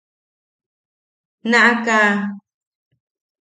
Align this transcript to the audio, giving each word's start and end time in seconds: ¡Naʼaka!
¡Naʼaka! 1.49 1.99